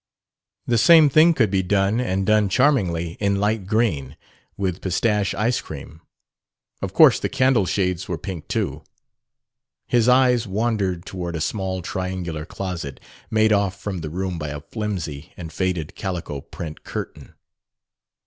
[0.65, 4.17] The same thing could be done, and done charmingly, in light green
[4.57, 6.01] with pistache ice cream.
[6.81, 8.81] Of course the candle shades were pink too."
[9.85, 14.61] His eye wandered toward a small triangular closet, made off from the room by a
[14.61, 17.35] flimsy and faded calico print curtain.